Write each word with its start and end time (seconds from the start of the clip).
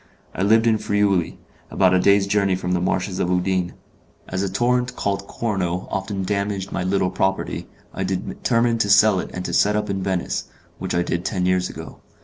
I 0.33 0.41
lived 0.41 0.65
in 0.65 0.79
Friuli, 0.79 1.37
about 1.69 1.93
a 1.93 1.99
day's 1.99 2.25
journey 2.25 2.55
from 2.55 2.71
the 2.71 2.81
Marshes 2.81 3.19
of 3.19 3.29
Udine. 3.29 3.75
As 4.27 4.41
a 4.41 4.51
torrent 4.51 4.95
called 4.95 5.27
Corno 5.27 5.87
often 5.91 6.23
damaged 6.23 6.71
my 6.71 6.81
little 6.83 7.11
property, 7.11 7.67
I 7.93 8.03
determined 8.03 8.79
to 8.81 8.89
sell 8.89 9.19
it 9.19 9.29
and 9.31 9.45
to 9.45 9.53
set 9.53 9.75
up 9.75 9.91
in 9.91 10.01
Venice, 10.01 10.45
which 10.79 10.95
I 10.95 11.03
did 11.03 11.23
ten 11.23 11.45
years 11.45 11.69
ago. 11.69 11.99